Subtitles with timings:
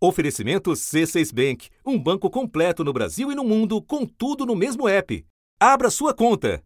[0.00, 4.88] Oferecimento C6 Bank, um banco completo no Brasil e no mundo, com tudo no mesmo
[4.88, 5.26] app.
[5.60, 6.62] Abra sua conta.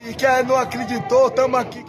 [0.00, 1.84] E quem não acreditou, estamos aqui.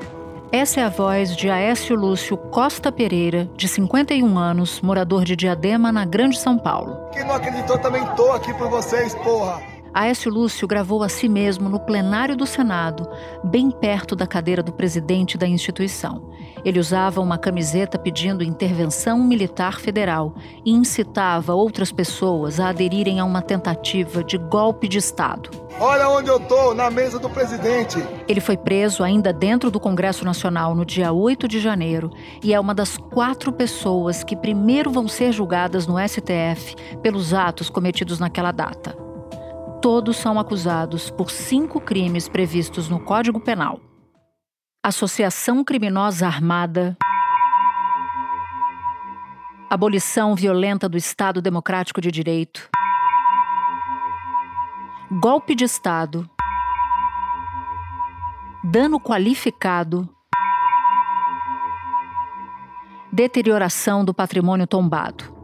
[0.51, 5.91] Essa é a voz de Aécio Lúcio Costa Pereira, de 51 anos, morador de Diadema,
[5.91, 6.97] na Grande São Paulo.
[7.11, 9.76] Quem não acreditou também tô aqui por vocês, porra.
[9.93, 13.09] Aécio Lúcio gravou a si mesmo no plenário do Senado,
[13.43, 16.29] bem perto da cadeira do presidente da instituição.
[16.63, 23.25] Ele usava uma camiseta pedindo intervenção militar federal e incitava outras pessoas a aderirem a
[23.25, 25.49] uma tentativa de golpe de Estado.
[25.79, 28.03] Olha onde eu tô, na mesa do presidente.
[28.27, 32.11] Ele foi preso ainda dentro do Congresso Nacional no dia 8 de janeiro
[32.43, 37.69] e é uma das quatro pessoas que primeiro vão ser julgadas no STF pelos atos
[37.69, 39.06] cometidos naquela data.
[39.81, 43.79] Todos são acusados por cinco crimes previstos no Código Penal:
[44.83, 46.97] associação criminosa armada,
[49.69, 52.67] abolição violenta do Estado Democrático de Direito,
[55.11, 56.27] golpe de Estado,
[58.63, 60.09] dano qualificado,
[63.11, 65.36] deterioração do patrimônio tombado.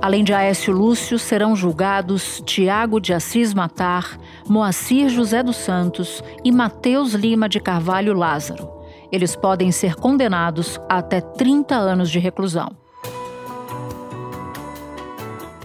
[0.00, 4.16] Além de Aécio Lúcio, serão julgados Tiago de Assis Matar,
[4.48, 8.70] Moacir José dos Santos e Mateus Lima de Carvalho Lázaro.
[9.10, 12.70] Eles podem ser condenados a até 30 anos de reclusão.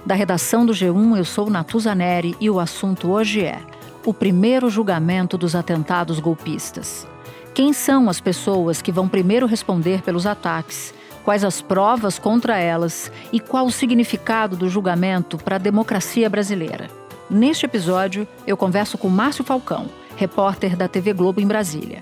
[0.03, 3.61] Da redação do G1, eu sou Natuza Neri e o assunto hoje é
[4.03, 7.07] o primeiro julgamento dos atentados golpistas.
[7.53, 10.91] Quem são as pessoas que vão primeiro responder pelos ataques?
[11.23, 16.89] Quais as provas contra elas e qual o significado do julgamento para a democracia brasileira.
[17.29, 22.01] Neste episódio, eu converso com Márcio Falcão, repórter da TV Globo em Brasília,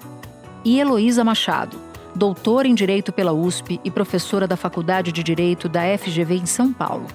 [0.66, 1.78] e Heloísa Machado,
[2.16, 6.74] doutora em Direito pela USP e professora da Faculdade de Direito da FGV em São
[6.74, 7.08] Paulo.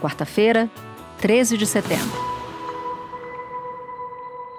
[0.00, 0.68] Quarta-feira,
[1.18, 2.29] 13 de setembro.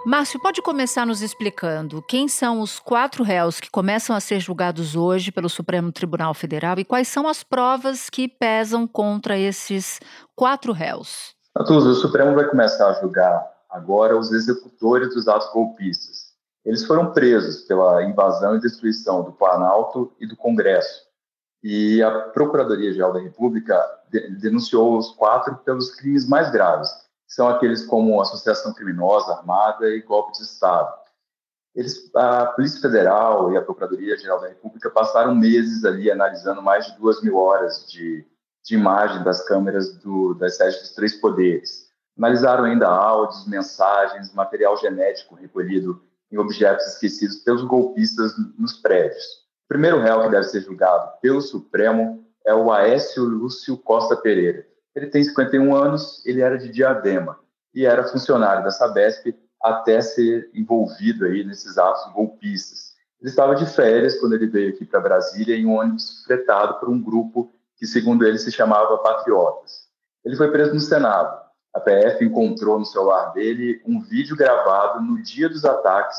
[0.03, 4.95] Márcio, pode começar nos explicando quem são os quatro réus que começam a ser julgados
[4.95, 9.99] hoje pelo Supremo Tribunal Federal e quais são as provas que pesam contra esses
[10.35, 11.35] quatro réus?
[11.55, 16.31] Natuza, o Supremo vai começar a julgar agora os executores dos atos golpistas.
[16.65, 21.03] Eles foram presos pela invasão e destruição do Planalto e do Congresso.
[21.63, 23.79] E a Procuradoria-Geral da República
[24.39, 26.89] denunciou os quatro pelos crimes mais graves,
[27.31, 30.93] são aqueles como associação criminosa, armada e golpe de Estado.
[31.73, 36.97] Eles, a Polícia Federal e a Procuradoria-Geral da República passaram meses ali analisando mais de
[36.97, 38.27] duas mil horas de,
[38.65, 41.89] de imagem das câmeras do, das sedes dos três poderes.
[42.17, 49.23] Analisaram ainda áudios, mensagens, material genético recolhido em objetos esquecidos pelos golpistas nos prédios.
[49.63, 54.67] O primeiro réu que deve ser julgado pelo Supremo é o Aécio Lúcio Costa Pereira,
[54.95, 57.39] ele tem 51 anos, ele era de Diadema
[57.73, 62.91] e era funcionário da Sabesp até ser envolvido aí nesses atos golpistas.
[63.21, 66.89] Ele estava de férias quando ele veio aqui para Brasília em um ônibus fretado por
[66.89, 69.87] um grupo que, segundo ele, se chamava Patriotas.
[70.25, 71.39] Ele foi preso no Senado.
[71.73, 76.17] A PF encontrou no celular dele um vídeo gravado no dia dos ataques,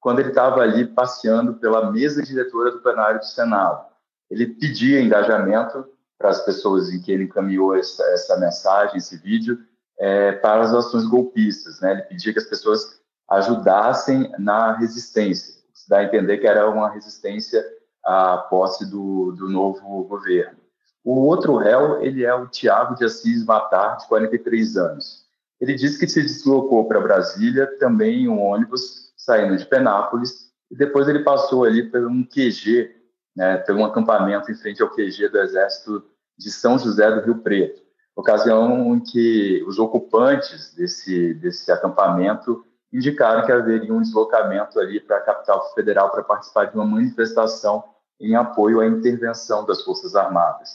[0.00, 3.84] quando ele estava ali passeando pela mesa diretora do plenário do Senado.
[4.30, 5.86] Ele pedia engajamento
[6.18, 9.58] para as pessoas em que ele encaminhou essa, essa mensagem, esse vídeo,
[9.98, 11.80] é, para as ações golpistas.
[11.80, 11.92] Né?
[11.92, 15.54] Ele pedia que as pessoas ajudassem na resistência.
[15.72, 17.64] Se dá a entender que era uma resistência
[18.04, 20.58] à posse do, do novo governo.
[21.02, 25.24] O outro réu, ele é o Tiago de Assis Matar, de 43 anos.
[25.60, 30.76] Ele disse que se deslocou para Brasília também em um ônibus saindo de Penápolis e
[30.76, 32.90] depois ele passou ali por um QG
[33.36, 36.04] né, pelo acampamento em frente ao QG do Exército
[36.38, 37.82] de São José do Rio Preto,
[38.16, 45.16] ocasião em que os ocupantes desse, desse acampamento indicaram que haveria um deslocamento ali para
[45.16, 47.82] a capital federal para participar de uma manifestação
[48.20, 50.70] em apoio à intervenção das Forças Armadas.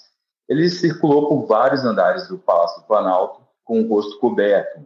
[0.47, 4.85] Ele circulou por vários andares do Palácio do Planalto com o rosto coberto,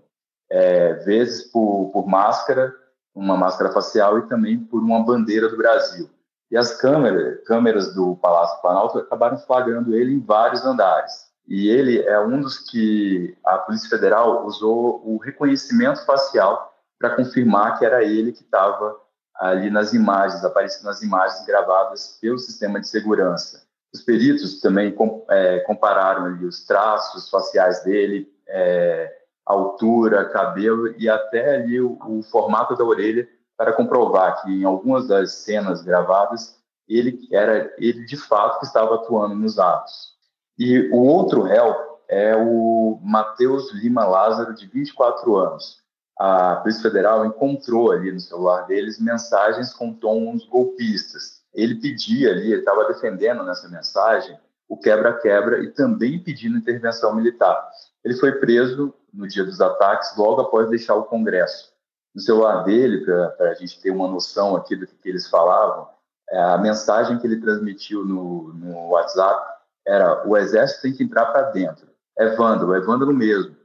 [0.50, 2.72] é, vezes por, por máscara,
[3.16, 6.10] uma máscara facial e também por uma bandeira do Brasil.
[6.54, 11.12] E as câmeras, câmeras do Palácio Planalto acabaram flagrando ele em vários andares.
[11.48, 17.80] E ele é um dos que a Polícia Federal usou o reconhecimento facial para confirmar
[17.80, 18.96] que era ele que estava
[19.40, 23.64] ali nas imagens, aparecendo nas imagens gravadas pelo sistema de segurança.
[23.92, 24.96] Os peritos também
[25.32, 29.12] é, compararam ali os traços faciais dele, é,
[29.44, 33.28] altura, cabelo e até ali o, o formato da orelha
[33.64, 38.96] para comprovar que em algumas das cenas gravadas ele era ele de fato que estava
[38.96, 40.14] atuando nos atos.
[40.60, 41.74] E o outro réu
[42.10, 45.82] é o Matheus Lima Lázaro, de 24 anos.
[46.20, 51.42] A Polícia Federal encontrou ali no celular deles mensagens com tons golpistas.
[51.54, 54.38] Ele pedia ali, ele estava defendendo nessa mensagem
[54.68, 57.70] o quebra-quebra e também pedindo intervenção militar.
[58.04, 61.73] Ele foi preso no dia dos ataques, logo após deixar o Congresso.
[62.16, 65.88] No celular dele, para a gente ter uma noção aqui do que, que eles falavam,
[66.30, 69.46] é, a mensagem que ele transmitiu no, no WhatsApp
[69.86, 71.88] era: o exército tem que entrar para dentro.
[72.18, 73.56] É vândalo, é vândalo mesmo.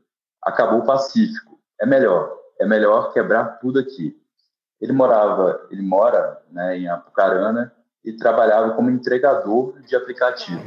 [0.43, 1.59] Acabou o pacífico.
[1.81, 4.17] É melhor, é melhor quebrar tudo aqui.
[4.81, 7.73] Ele morava, ele mora né, em Apucarana
[8.05, 10.63] e trabalhava como entregador de aplicativo.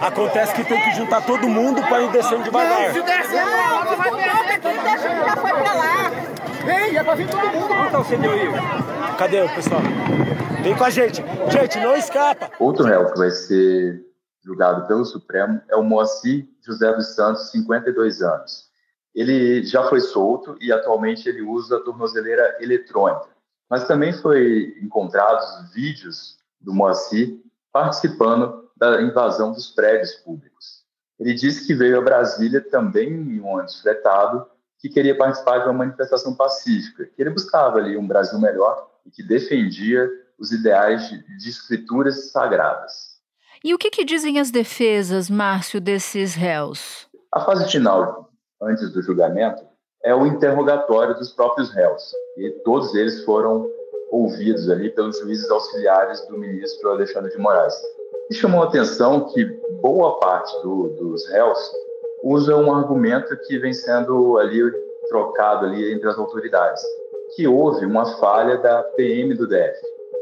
[0.00, 2.92] Acontece que tem que juntar todo mundo para ir descendo devagar.
[2.92, 6.07] Se descer, não vai perder aqui, deixa já foi pra lá.
[6.68, 7.72] Vem, é pra vir todo mundo.
[7.72, 8.52] Onde tá o senhorio?
[9.16, 9.80] Cadê o pessoal?
[10.62, 11.24] Vem com a gente.
[11.50, 12.50] Gente, não escapa.
[12.60, 14.04] Outro réu que vai ser
[14.44, 18.68] julgado pelo Supremo é o Moacir José dos Santos, 52 anos.
[19.14, 23.30] Ele já foi solto e atualmente ele usa a tornozeleira eletrônica.
[23.70, 27.40] Mas também foi encontrados vídeos do Moacir
[27.72, 30.82] participando da invasão dos prédios públicos.
[31.18, 34.46] Ele disse que veio a Brasília também em um ônibus fretado,
[34.78, 39.10] que queria participar de uma manifestação pacífica, que ele buscava ali um Brasil melhor e
[39.10, 40.08] que defendia
[40.38, 43.18] os ideais de, de escrituras sagradas.
[43.62, 47.08] E o que, que dizem as defesas, Márcio, desses réus?
[47.32, 48.30] A fase final,
[48.62, 49.66] antes do julgamento,
[50.04, 52.12] é o interrogatório dos próprios réus.
[52.36, 53.68] E todos eles foram
[54.10, 57.74] ouvidos ali pelos juízes auxiliares do ministro Alexandre de Moraes.
[58.30, 59.44] E chamou a atenção que
[59.82, 61.58] boa parte do, dos réus
[62.22, 64.60] usa um argumento que vem sendo ali
[65.08, 66.82] trocado ali entre as autoridades,
[67.34, 69.78] que houve uma falha da PM do DF.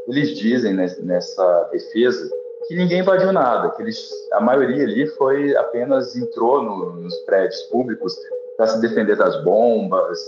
[0.08, 2.30] Eles dizem nessa defesa
[2.66, 7.62] que ninguém invadiu nada, que eles, a maioria ali foi apenas entrou no, nos prédios
[7.62, 8.16] públicos
[8.56, 10.18] para se defender das bombas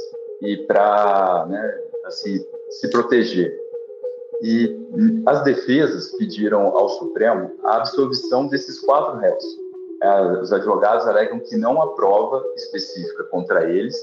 [0.42, 3.52] e para né, assim, se proteger.
[4.40, 4.78] E
[5.26, 9.44] as defesas pediram ao Supremo a absolvição desses quatro réus.
[10.02, 13.96] É, os advogados alegam que não há prova específica contra eles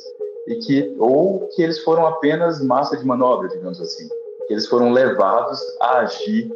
[0.48, 4.08] e que ou que eles foram apenas massa de manobra, digamos assim,
[4.48, 6.52] que eles foram levados a agir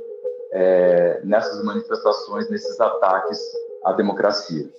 [0.51, 3.39] é, nessas manifestações, nesses ataques
[3.85, 4.69] à democracia.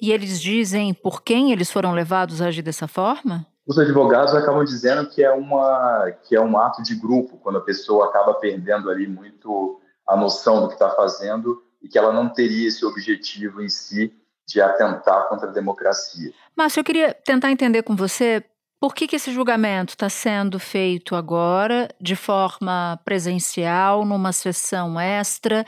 [0.00, 3.46] E eles dizem por quem eles foram levados a agir dessa forma?
[3.66, 7.62] Os advogados acabam dizendo que é uma que é um ato de grupo, quando a
[7.62, 12.30] pessoa acaba perdendo ali muito a noção do que está fazendo e que ela não
[12.30, 14.10] teria esse objetivo em si
[14.48, 16.32] de atentar contra a democracia.
[16.56, 18.42] Márcio, eu queria tentar entender com você
[18.80, 25.64] por que, que esse julgamento está sendo feito agora, de forma presencial, numa sessão extra,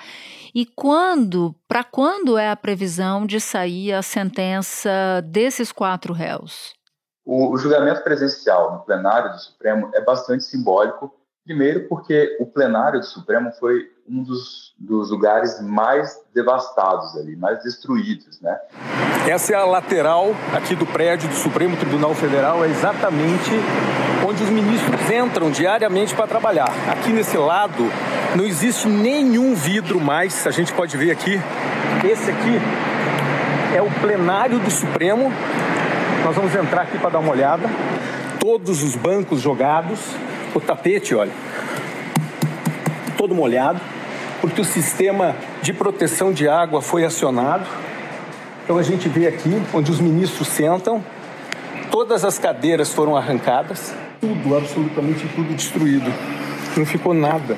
[0.55, 6.75] e quando, para quando é a previsão de sair a sentença desses quatro réus?
[7.25, 11.11] O, o julgamento presencial no plenário do Supremo é bastante simbólico,
[11.47, 17.63] primeiro porque o plenário do Supremo foi um dos, dos lugares mais devastados ali, mais
[17.63, 18.59] destruídos, né?
[19.29, 23.51] Essa é a lateral aqui do prédio do Supremo Tribunal Federal, é exatamente
[24.29, 26.69] onde os ministros entram diariamente para trabalhar.
[26.91, 27.85] Aqui nesse lado
[28.35, 31.41] não existe nenhum vidro mais, a gente pode ver aqui.
[32.05, 32.59] Esse aqui
[33.75, 35.33] é o plenário do Supremo
[36.27, 37.69] nós vamos entrar aqui para dar uma olhada.
[38.41, 40.01] Todos os bancos jogados,
[40.57, 41.33] o tapete, olha,
[43.19, 43.81] todo molhado,
[44.41, 47.67] porque o sistema de proteção de água foi acionado.
[48.65, 51.05] Então a gente vê aqui onde os ministros sentam,
[51.91, 56.11] todas as cadeiras foram arrancadas, tudo, absolutamente tudo destruído.
[56.77, 57.57] Não ficou nada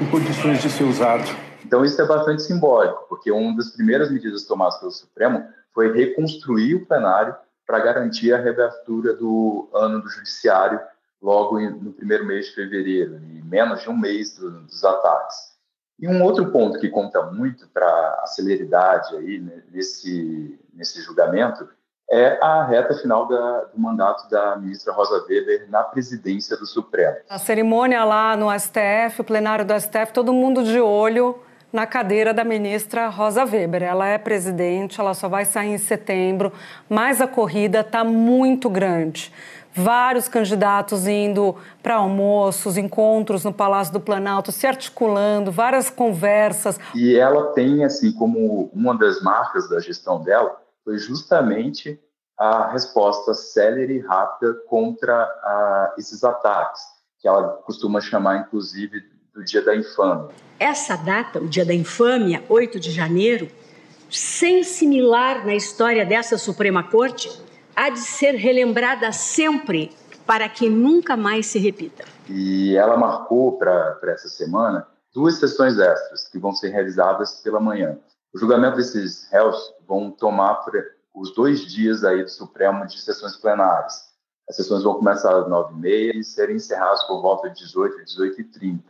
[0.00, 1.24] em condições de ser usado.
[1.64, 6.74] Então isso é bastante simbólico, porque uma das primeiras medidas tomadas pelo Supremo foi reconstruir
[6.74, 7.34] o plenário
[7.66, 10.80] para garantir a reabertura do ano do judiciário
[11.24, 15.54] logo no primeiro mês de fevereiro, e menos de um mês do, dos ataques.
[15.98, 21.66] E um outro ponto que conta muito para a celeridade aí né, nesse, nesse julgamento
[22.10, 27.16] é a reta final da, do mandato da ministra Rosa Weber na presidência do Supremo.
[27.30, 31.40] A cerimônia lá no STF, o plenário do STF, todo mundo de olho
[31.72, 33.82] na cadeira da ministra Rosa Weber.
[33.82, 36.52] Ela é presidente, ela só vai sair em setembro,
[36.88, 39.32] mas a corrida está muito grande.
[39.74, 46.78] Vários candidatos indo para almoços, encontros no Palácio do Planalto, se articulando, várias conversas.
[46.94, 51.98] E ela tem, assim, como uma das marcas da gestão dela, foi justamente
[52.38, 56.82] a resposta célere e rápida contra uh, esses ataques,
[57.18, 59.02] que ela costuma chamar, inclusive,
[59.34, 60.28] do Dia da Infâmia.
[60.58, 63.48] Essa data, o Dia da Infâmia, 8 de janeiro,
[64.10, 67.28] sem similar na história dessa Suprema Corte,
[67.74, 69.92] há de ser relembrada sempre
[70.26, 72.04] para que nunca mais se repita.
[72.28, 77.98] E ela marcou para essa semana duas sessões extras que vão ser realizadas pela manhã.
[78.34, 80.64] O julgamento desses réus vão tomar
[81.14, 84.12] os dois dias aí do Supremo de sessões plenárias.
[84.48, 88.82] As sessões vão começar às 9h30 e serem encerradas por volta de 18 e 18h30.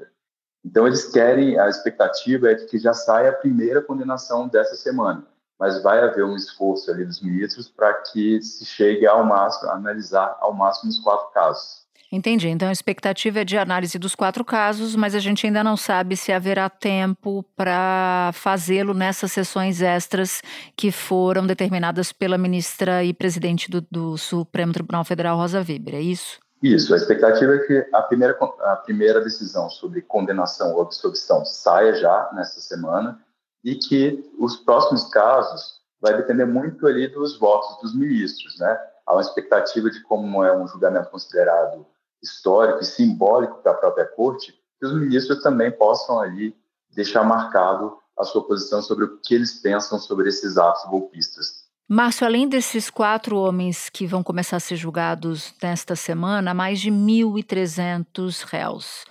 [0.64, 5.26] Então, eles querem, a expectativa é de que já saia a primeira condenação dessa semana,
[5.58, 9.74] mas vai haver um esforço ali dos ministros para que se chegue ao máximo, a
[9.74, 11.84] analisar ao máximo os quatro casos.
[12.10, 12.48] Entendi.
[12.48, 16.16] Então a expectativa é de análise dos quatro casos, mas a gente ainda não sabe
[16.16, 20.40] se haverá tempo para fazê-lo nessas sessões extras
[20.76, 25.96] que foram determinadas pela ministra e presidente do, do Supremo Tribunal Federal, Rosa Weber.
[25.96, 26.38] É isso?
[26.62, 26.94] Isso.
[26.94, 32.30] A expectativa é que a primeira, a primeira decisão sobre condenação ou absolvição saia já
[32.32, 33.18] nessa semana
[33.64, 38.78] e que os próximos casos vai depender muito ali dos votos dos ministros, né?
[39.06, 41.86] Há uma expectativa de como é um julgamento considerado
[42.22, 46.54] histórico e simbólico para a própria corte, que os ministros também possam ali
[46.94, 51.64] deixar marcado a sua posição sobre o que eles pensam sobre esses atos golpistas.
[51.88, 56.90] Márcio, além desses quatro homens que vão começar a ser julgados nesta semana, mais de
[56.90, 59.04] 1.300 réus.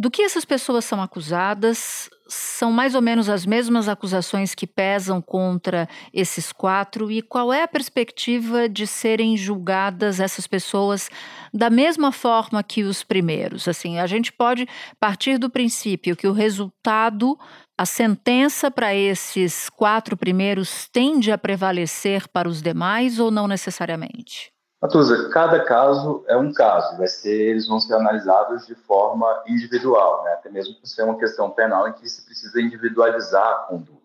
[0.00, 2.08] Do que essas pessoas são acusadas?
[2.26, 7.10] São mais ou menos as mesmas acusações que pesam contra esses quatro?
[7.10, 11.10] E qual é a perspectiva de serem julgadas essas pessoas
[11.52, 13.68] da mesma forma que os primeiros?
[13.68, 14.66] Assim, a gente pode
[14.98, 17.38] partir do princípio que o resultado,
[17.76, 24.50] a sentença para esses quatro primeiros tende a prevalecer para os demais ou não necessariamente?
[24.80, 30.24] Natuza, cada caso é um caso, vai ser, eles vão ser analisados de forma individual,
[30.24, 30.32] né?
[30.32, 34.00] até mesmo por ser uma questão penal em que se precisa individualizar a conduta.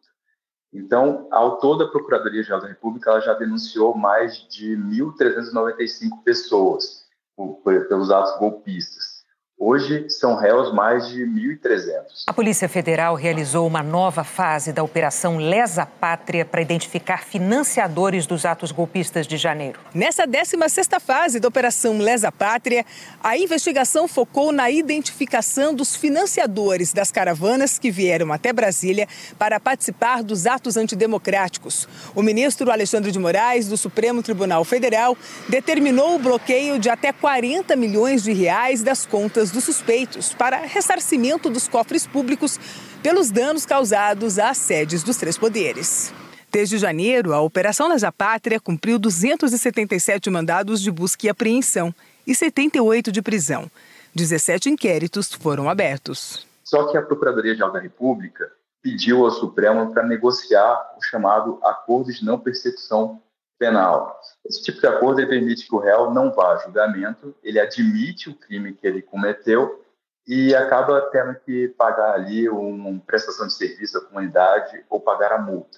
[0.74, 7.06] Então, ao todo, a Procuradoria-Geral da República ela já denunciou mais de 1.395 pessoas
[7.38, 9.15] por, por, pelos atos golpistas.
[9.58, 12.26] Hoje são réus mais de 1.300.
[12.28, 18.46] A Polícia Federal realizou uma nova fase da Operação Lesa Pátria para identificar financiadores dos
[18.46, 19.80] atos golpistas de janeiro.
[19.94, 22.86] Nessa 16ª fase da Operação Lesa Pátria,
[23.24, 29.08] a investigação focou na identificação dos financiadores das caravanas que vieram até Brasília
[29.40, 31.88] para participar dos atos antidemocráticos.
[32.14, 37.74] O ministro Alexandre de Moraes, do Supremo Tribunal Federal, determinou o bloqueio de até 40
[37.78, 42.60] milhões de reais das contas dos suspeitos para ressarcimento dos cofres públicos
[43.02, 46.14] pelos danos causados às sedes dos três poderes.
[46.52, 51.94] Desde janeiro, a Operação Lesa Pátria cumpriu 277 mandados de busca e apreensão
[52.26, 53.70] e 78 de prisão.
[54.16, 56.48] 17 inquéritos foram abertos.
[56.64, 58.50] Só que a Procuradoria-Geral da República
[58.82, 63.22] pediu ao Supremo para negociar o chamado Acordo de Não Persecução
[63.58, 64.20] penal.
[64.46, 68.30] Esse tipo de acordo ele permite que o réu não vá a julgamento, ele admite
[68.30, 69.84] o crime que ele cometeu
[70.28, 75.42] e acaba tendo que pagar ali uma prestação de serviço à comunidade ou pagar a
[75.42, 75.78] multa.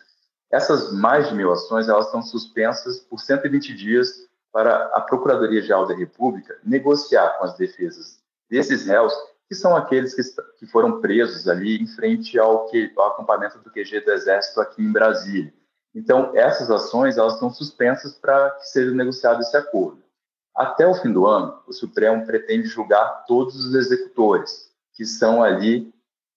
[0.49, 5.93] Essas mais de mil ações elas estão suspensas por 120 dias para a Procuradoria-Geral da
[5.93, 8.19] República negociar com as defesas
[8.49, 9.13] desses réus,
[9.47, 10.21] que são aqueles que,
[10.57, 14.81] que foram presos ali em frente ao, que, ao acampamento do QG do Exército aqui
[14.81, 15.53] em Brasília.
[15.93, 20.03] Então, essas ações elas estão suspensas para que seja negociado esse acordo.
[20.55, 25.93] Até o fim do ano, o Supremo pretende julgar todos os executores, que são ali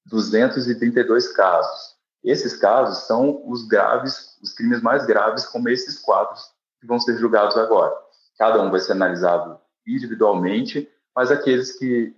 [0.07, 1.97] 232 casos.
[2.23, 6.39] Esses casos são os graves, os crimes mais graves, como esses quatro
[6.81, 7.95] que vão ser julgados agora.
[8.39, 12.15] Cada um vai ser analisado individualmente, mas aqueles que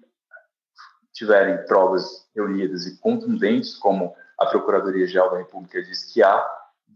[1.12, 6.44] tiverem provas reunidas e contundentes, como a Procuradoria-Geral da República diz que há,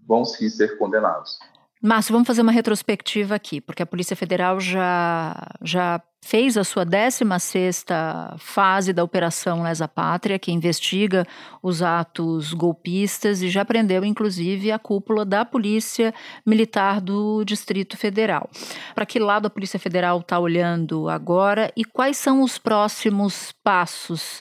[0.06, 1.38] vão sim ser condenados.
[1.82, 6.84] Márcio, vamos fazer uma retrospectiva aqui, porque a Polícia Federal já, já fez a sua
[6.84, 11.25] 16ª fase da Operação Lesa Pátria, que investiga
[11.62, 16.12] os atos golpistas e já prendeu, inclusive, a cúpula da Polícia
[16.44, 18.50] Militar do Distrito Federal.
[18.94, 24.40] Para que lado a Polícia Federal está olhando agora e quais são os próximos passos,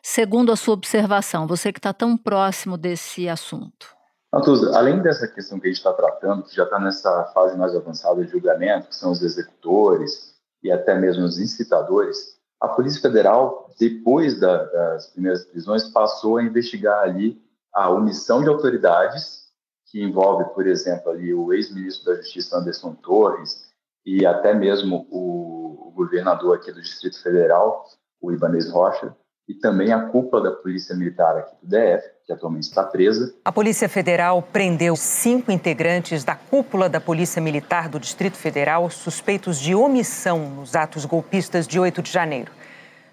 [0.00, 3.97] segundo a sua observação, você que está tão próximo desse assunto?
[4.32, 7.74] Natuza, além dessa questão que a gente está tratando, que já está nessa fase mais
[7.74, 13.70] avançada de julgamento, que são os executores e até mesmo os incitadores, a Polícia Federal,
[13.78, 17.40] depois da, das primeiras prisões, passou a investigar ali
[17.72, 19.46] a omissão de autoridades,
[19.86, 23.72] que envolve, por exemplo, ali o ex-ministro da Justiça Anderson Torres
[24.04, 27.86] e até mesmo o, o governador aqui do Distrito Federal,
[28.20, 29.16] o Ibanez Rocha,
[29.48, 33.34] e também a cúpula da Polícia Militar aqui do DF, que atualmente está presa.
[33.42, 39.58] A Polícia Federal prendeu cinco integrantes da cúpula da Polícia Militar do Distrito Federal suspeitos
[39.58, 42.52] de omissão nos atos golpistas de 8 de janeiro.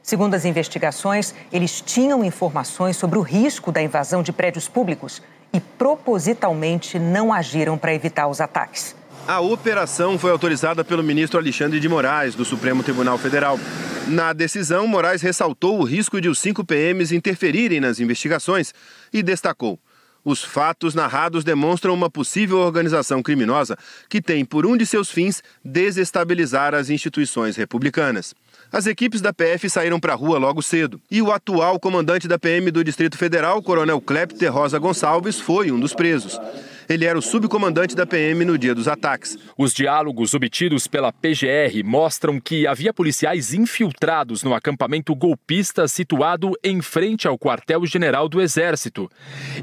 [0.04, 5.22] Segundo as investigações, eles tinham informações sobre o risco da invasão de prédios públicos
[5.54, 8.96] e propositalmente não agiram para evitar os ataques.
[9.28, 13.60] A operação foi autorizada pelo ministro Alexandre de Moraes, do Supremo Tribunal Federal.
[14.08, 18.72] Na decisão, Moraes ressaltou o risco de os cinco PMs interferirem nas investigações
[19.12, 19.80] e destacou:
[20.24, 23.76] os fatos narrados demonstram uma possível organização criminosa
[24.08, 28.36] que tem por um de seus fins desestabilizar as instituições republicanas.
[28.72, 31.02] As equipes da PF saíram para a rua logo cedo.
[31.10, 35.80] E o atual comandante da PM do Distrito Federal, Coronel Clepter Rosa Gonçalves, foi um
[35.80, 36.40] dos presos.
[36.88, 39.38] Ele era o subcomandante da PM no dia dos ataques.
[39.58, 46.82] Os diálogos obtidos pela PGR mostram que havia policiais infiltrados no acampamento golpista situado em
[46.82, 49.10] frente ao quartel-general do Exército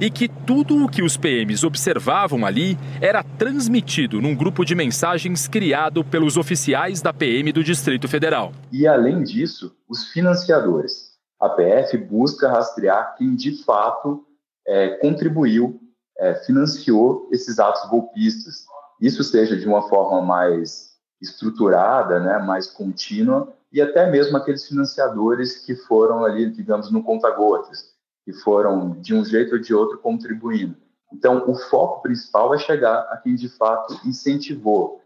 [0.00, 5.46] e que tudo o que os PMs observavam ali era transmitido num grupo de mensagens
[5.46, 8.52] criado pelos oficiais da PM do Distrito Federal.
[8.72, 11.12] E além disso, os financiadores.
[11.40, 14.24] A PF busca rastrear quem de fato
[14.66, 15.81] é, contribuiu
[16.18, 18.64] é, financiou esses atos golpistas.
[19.00, 25.64] Isso seja de uma forma mais estruturada, né, mais contínua, e até mesmo aqueles financiadores
[25.64, 27.92] que foram ali, digamos, no conta-gotas,
[28.24, 30.76] que foram de um jeito ou de outro contribuindo.
[31.12, 35.00] Então, o foco principal é chegar a quem de fato incentivou,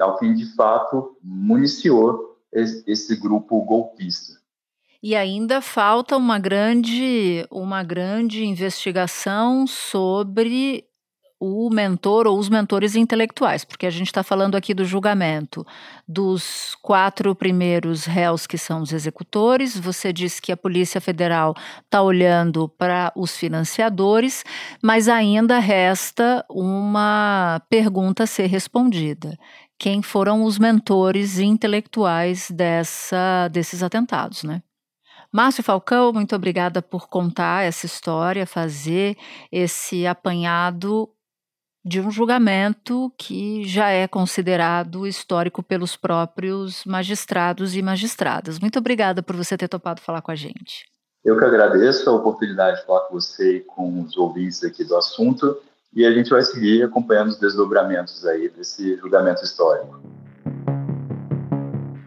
[0.00, 4.37] ao quem de fato municiou esse grupo golpista.
[5.02, 10.88] E ainda falta uma grande, uma grande investigação sobre
[11.40, 15.64] o mentor ou os mentores intelectuais, porque a gente está falando aqui do julgamento
[16.06, 19.78] dos quatro primeiros réus que são os executores.
[19.78, 24.44] Você disse que a Polícia Federal está olhando para os financiadores,
[24.82, 29.38] mas ainda resta uma pergunta a ser respondida.
[29.78, 34.60] Quem foram os mentores intelectuais dessa, desses atentados, né?
[35.32, 39.16] Márcio Falcão, muito obrigada por contar essa história, fazer
[39.52, 41.08] esse apanhado
[41.84, 48.58] de um julgamento que já é considerado histórico pelos próprios magistrados e magistradas.
[48.58, 50.86] Muito obrigada por você ter topado falar com a gente.
[51.24, 54.96] Eu que agradeço a oportunidade de falar com você e com os ouvintes aqui do
[54.96, 55.58] assunto
[55.94, 60.00] e a gente vai seguir acompanhando os desdobramentos aí desse julgamento histórico.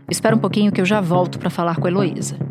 [0.09, 2.50] Espera um pouquinho que eu já volto para falar com a Heloísa.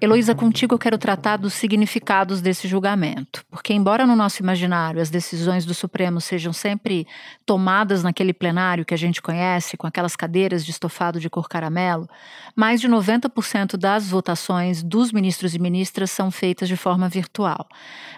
[0.00, 5.10] Heloísa, contigo eu quero tratar dos significados desse julgamento, porque, embora no nosso imaginário as
[5.10, 7.04] decisões do Supremo sejam sempre
[7.44, 12.08] tomadas naquele plenário que a gente conhece, com aquelas cadeiras de estofado de cor caramelo,
[12.54, 17.66] mais de 90% das votações dos ministros e ministras são feitas de forma virtual.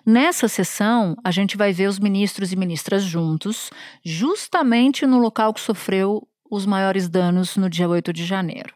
[0.04, 3.70] Nessa sessão, a gente vai ver os ministros e ministras juntos,
[4.04, 8.74] justamente no local que sofreu os maiores danos no dia 8 de janeiro.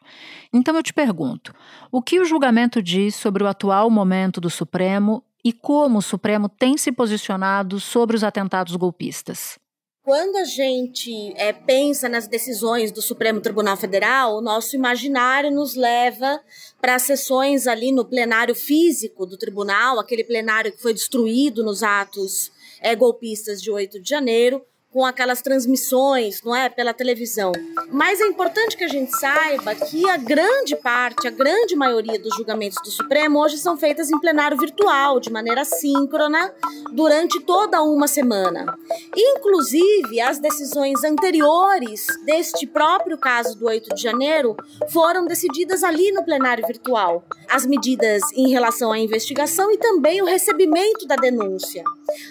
[0.53, 1.53] Então eu te pergunto:
[1.91, 6.49] o que o julgamento diz sobre o atual momento do Supremo e como o Supremo
[6.49, 9.59] tem se posicionado sobre os atentados golpistas?
[10.05, 15.75] Quando a gente é, pensa nas decisões do Supremo Tribunal Federal, o nosso imaginário nos
[15.75, 16.43] leva
[16.79, 22.53] para sessões ali no plenário físico do tribunal, aquele plenário que foi destruído nos atos
[22.83, 24.63] é, golpistas de 8 de janeiro,
[24.95, 27.51] com aquelas transmissões, não é, pela televisão.
[27.91, 32.37] Mas é importante que a gente saiba que a grande parte, a grande maioria dos
[32.37, 36.55] julgamentos do Supremo hoje são feitas em plenário virtual, de maneira síncrona,
[36.93, 38.79] durante toda uma semana.
[39.17, 44.57] Inclusive, as decisões anteriores deste próprio caso do 8 de janeiro
[44.93, 47.25] foram decididas ali no plenário virtual.
[47.51, 51.83] As medidas em relação à investigação e também o recebimento da denúncia.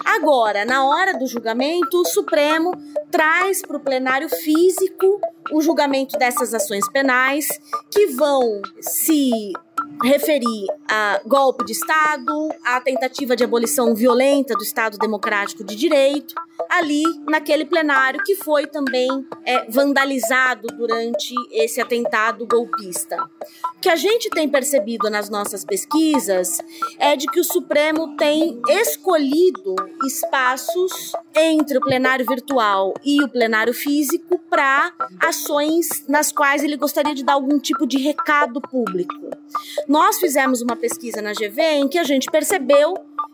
[0.06, 2.53] Agora, na hora do julgamento, o Supremo
[3.12, 5.20] traz para o plenário físico
[5.52, 7.48] o julgamento dessas ações penais
[7.92, 9.54] que vão se
[10.02, 16.36] referi a golpe de Estado, a tentativa de abolição violenta do Estado Democrático de Direito,
[16.70, 19.10] ali naquele plenário que foi também
[19.46, 23.18] é, vandalizado durante esse atentado golpista.
[23.76, 26.60] O que a gente tem percebido nas nossas pesquisas
[26.98, 29.76] é de que o Supremo tem escolhido
[30.06, 37.16] espaços entre o plenário virtual e o plenário físico para ações nas quais ele gostaria
[37.16, 39.30] de dar algum tipo de recado público.
[39.88, 42.94] Nós fizemos uma pesquisa na GV em que a gente percebeu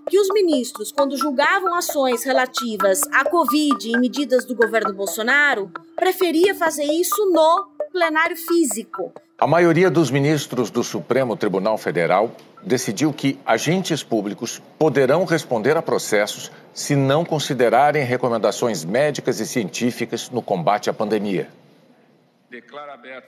[0.09, 6.55] que os ministros, quando julgavam ações relativas à Covid e medidas do governo Bolsonaro, preferia
[6.55, 9.13] fazer isso no plenário físico.
[9.37, 12.31] A maioria dos ministros do Supremo Tribunal Federal
[12.63, 20.29] decidiu que agentes públicos poderão responder a processos se não considerarem recomendações médicas e científicas
[20.31, 21.47] no combate à pandemia.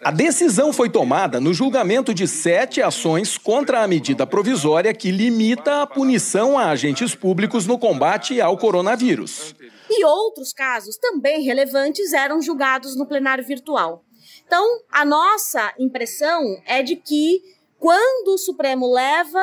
[0.03, 5.81] A decisão foi tomada no julgamento de sete ações contra a medida provisória que limita
[5.81, 9.55] a punição a agentes públicos no combate ao coronavírus.
[9.89, 14.03] E outros casos também relevantes eram julgados no plenário virtual.
[14.45, 17.41] Então, a nossa impressão é de que
[17.77, 19.41] quando o Supremo leva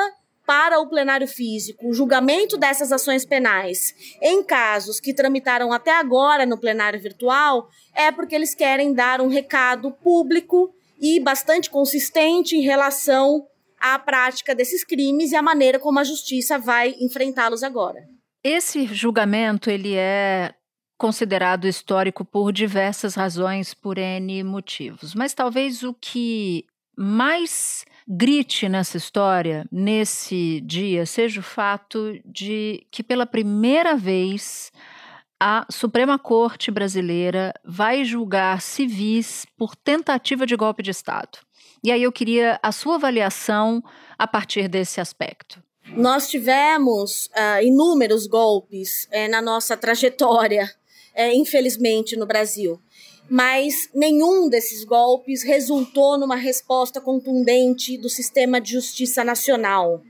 [0.49, 6.43] para o plenário físico o julgamento dessas ações penais em casos que tramitaram até agora
[6.43, 12.61] no plenário virtual, é porque eles querem dar um recado público e bastante consistente em
[12.61, 13.45] relação
[13.79, 17.99] à prática desses crimes e à maneira como a justiça vai enfrentá-los agora.
[18.43, 20.55] Esse julgamento ele é
[20.97, 25.13] considerado histórico por diversas razões, por N motivos.
[25.13, 26.65] Mas talvez o que
[26.97, 34.71] mais grite nessa história, nesse dia, seja o fato de que pela primeira vez
[35.39, 41.37] a Suprema Corte brasileira vai julgar civis por tentativa de golpe de Estado.
[41.83, 43.81] E aí eu queria a sua avaliação
[44.17, 45.63] a partir desse aspecto.
[45.95, 50.65] Nós tivemos uh, inúmeros golpes uh, na nossa trajetória,
[51.15, 52.81] uh, infelizmente, no Brasil
[53.29, 60.01] mas nenhum desses golpes resultou numa resposta contundente do sistema de justiça nacional.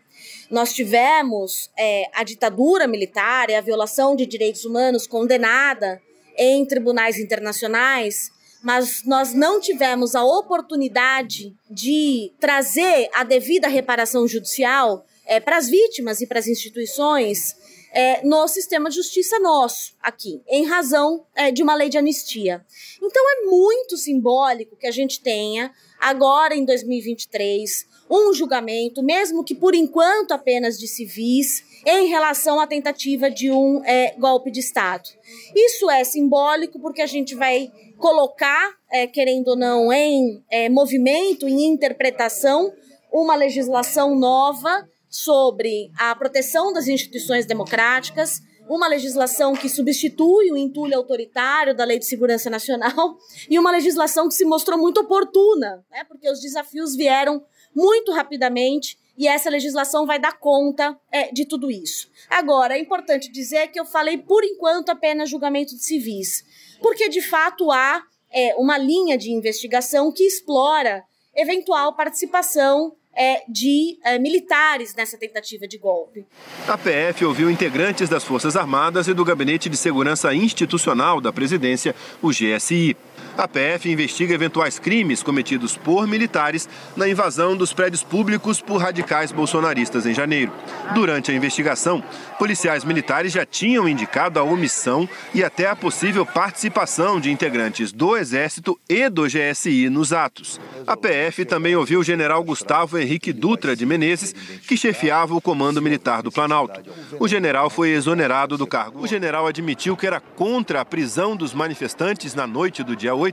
[0.49, 6.01] Nós tivemos é, a ditadura militar e a violação de direitos humanos condenada
[6.37, 8.31] em tribunais internacionais,
[8.63, 15.69] mas nós não tivemos a oportunidade de trazer a devida reparação judicial é, para as
[15.69, 17.55] vítimas e para as instituições
[17.91, 22.65] é, no sistema de justiça nosso, aqui, em razão é, de uma lei de anistia.
[23.01, 29.53] Então é muito simbólico que a gente tenha, agora em 2023, um julgamento, mesmo que
[29.53, 35.09] por enquanto apenas de civis, em relação à tentativa de um é, golpe de Estado.
[35.55, 41.47] Isso é simbólico porque a gente vai colocar, é, querendo ou não, em é, movimento,
[41.47, 42.73] em interpretação,
[43.11, 50.95] uma legislação nova sobre a proteção das instituições democráticas, uma legislação que substitui o entulho
[50.95, 53.17] autoritário da Lei de Segurança Nacional
[53.49, 57.43] e uma legislação que se mostrou muito oportuna, né, porque os desafios vieram
[57.75, 62.09] muito rapidamente e essa legislação vai dar conta é, de tudo isso.
[62.29, 66.45] Agora, é importante dizer que eu falei, por enquanto, apenas julgamento de civis,
[66.79, 71.03] porque de fato há é, uma linha de investigação que explora
[71.35, 76.25] eventual participação é, de é, militares nessa tentativa de golpe.
[76.65, 81.93] A PF ouviu integrantes das Forças Armadas e do Gabinete de Segurança Institucional da Presidência,
[82.21, 82.95] o GSI.
[83.39, 89.31] A PF investiga eventuais crimes cometidos por militares na invasão dos prédios públicos por radicais
[89.31, 90.51] bolsonaristas em janeiro.
[90.93, 92.03] Durante a investigação,
[92.37, 98.17] policiais militares já tinham indicado a omissão e até a possível participação de integrantes do
[98.17, 100.59] Exército e do GSI nos atos.
[100.85, 104.33] A PF também ouviu o general Gustavo Henrique Dutra de Menezes,
[104.67, 106.81] que chefiava o Comando Militar do Planalto.
[107.17, 109.01] O general foi exonerado do cargo.
[109.01, 113.28] O general admitiu que era contra a prisão dos manifestantes na noite do dia 8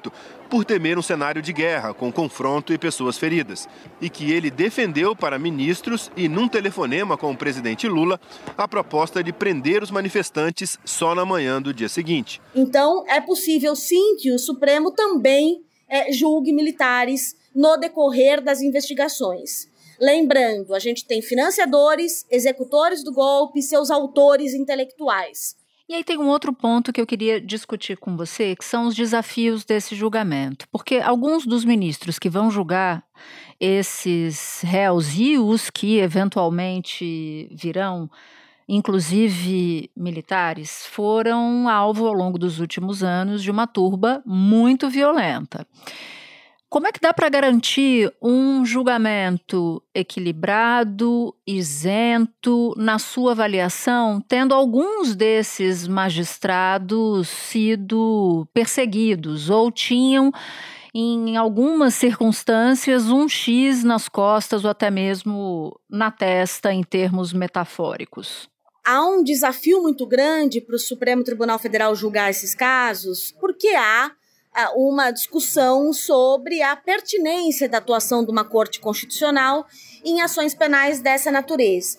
[0.51, 3.69] por temer um cenário de guerra, com confronto e pessoas feridas,
[4.01, 8.21] e que ele defendeu para ministros e num telefonema com o presidente Lula
[8.57, 12.41] a proposta de prender os manifestantes só na manhã do dia seguinte.
[12.55, 19.69] Então, é possível sim que o Supremo também é, julgue militares no decorrer das investigações.
[19.99, 25.57] Lembrando, a gente tem financiadores, executores do golpe, seus autores intelectuais.
[25.89, 28.95] E aí tem um outro ponto que eu queria discutir com você, que são os
[28.95, 30.67] desafios desse julgamento.
[30.73, 33.05] Porque alguns dos ministros que vão julgar
[33.61, 38.11] esses réus e os que eventualmente virão,
[38.69, 45.65] inclusive militares, foram alvo ao longo dos últimos anos de uma turba muito violenta.
[46.69, 55.15] Como é que dá para garantir um julgamento equilibrado, isento, na sua avaliação, tendo alguns
[55.15, 60.33] desses magistrados sido perseguidos ou tinham,
[60.93, 68.49] em algumas circunstâncias, um X nas costas ou até mesmo na testa, em termos metafóricos?
[68.87, 74.13] há um desafio muito grande para o Supremo Tribunal Federal julgar esses casos, porque há
[74.75, 79.67] uma discussão sobre a pertinência da atuação de uma Corte Constitucional
[80.07, 81.99] em ações penais dessa natureza.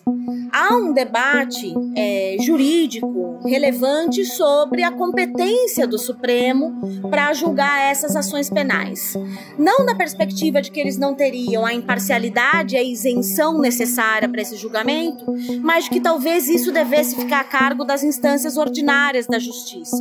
[0.52, 6.74] Há um debate é, jurídico relevante sobre a competência do Supremo
[7.10, 9.14] para julgar essas ações penais.
[9.58, 14.56] Não na perspectiva de que eles não teriam a imparcialidade a isenção necessária para esse
[14.56, 15.26] julgamento,
[15.62, 19.98] mas de que talvez isso devesse ficar a cargo das instâncias ordinárias da justiça.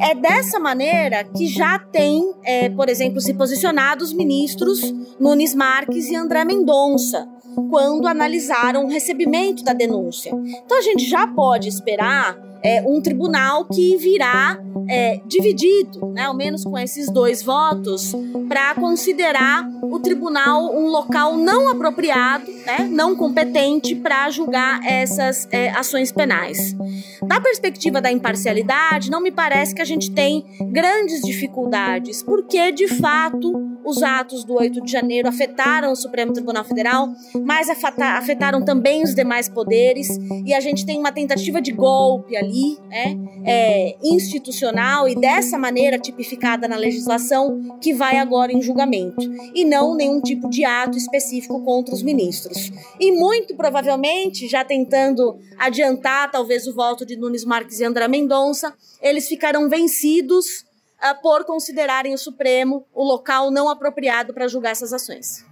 [0.00, 4.80] É dessa maneira que já tem, é, por exemplo, se posicionado os ministros
[5.20, 7.27] Nunes Marques e André Mendonça
[7.68, 10.32] quando analisaram o recebimento da denúncia.
[10.64, 16.34] Então a gente já pode esperar é, um tribunal que virá é, dividido, né, ao
[16.34, 18.12] menos com esses dois votos,
[18.48, 25.70] para considerar o tribunal um local não apropriado, né, não competente para julgar essas é,
[25.70, 26.74] ações penais.
[27.26, 32.88] Da perspectiva da imparcialidade, não me parece que a gente tem grandes dificuldades, porque de
[32.88, 33.52] fato
[33.84, 37.08] os atos do 8 de janeiro afetaram o Supremo Tribunal Federal,
[37.44, 40.08] mas afetaram também os demais poderes,
[40.44, 45.98] e a gente tem uma tentativa de golpe ali, né, é, institucional e dessa maneira
[45.98, 49.20] tipificada na legislação, que vai agora em julgamento,
[49.54, 52.70] e não nenhum tipo de ato específico contra os ministros.
[52.98, 58.72] E muito provavelmente, já tentando adiantar talvez o voto de Nunes Marques e André Mendonça,
[59.00, 60.46] eles ficarão vencidos
[60.98, 65.47] uh, por considerarem o Supremo o local não apropriado para julgar essas ações.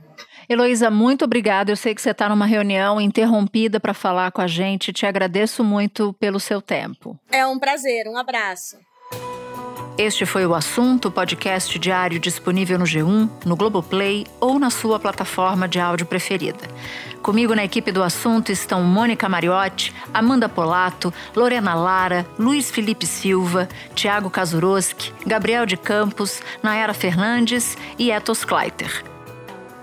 [0.49, 1.73] Heloísa, muito obrigada.
[1.73, 4.93] Eu sei que você está numa reunião interrompida para falar com a gente.
[4.93, 7.19] Te agradeço muito pelo seu tempo.
[7.31, 8.07] É um prazer.
[8.07, 8.77] Um abraço.
[9.99, 15.67] Este foi o assunto, podcast diário disponível no G1, no Globoplay ou na sua plataforma
[15.67, 16.69] de áudio preferida.
[17.23, 23.71] Comigo na equipe do assunto estão Mônica Mariotti, Amanda Polato, Lorena Lara, Luiz Felipe Silva,
[23.95, 29.16] Tiago Kazuroski, Gabriel de Campos, Nayara Fernandes e Etos Kleiter.